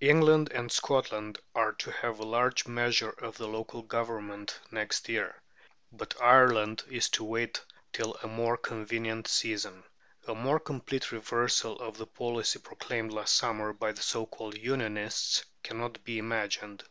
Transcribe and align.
England 0.00 0.50
and 0.52 0.72
Scotland 0.72 1.38
are 1.54 1.70
to 1.74 1.90
have 1.92 2.18
a 2.18 2.22
large 2.26 2.66
measure 2.66 3.10
of 3.10 3.38
local 3.38 3.82
government 3.82 4.58
next 4.70 5.06
year; 5.06 5.42
but 5.92 6.14
Ireland 6.18 6.82
is 6.88 7.10
to 7.10 7.24
wait 7.24 7.62
till 7.92 8.14
a 8.22 8.26
more 8.26 8.56
convenient 8.56 9.28
season. 9.28 9.84
A 10.26 10.34
more 10.34 10.58
complete 10.60 11.12
reversal 11.12 11.78
of 11.78 11.98
the 11.98 12.06
policy 12.06 12.58
proclaimed 12.58 13.12
last 13.12 13.34
summer 13.36 13.74
by 13.74 13.92
the 13.92 14.00
so 14.00 14.24
called 14.24 14.56
Unionists 14.56 15.44
cannot 15.62 16.02
be 16.04 16.16
imagined. 16.16 16.82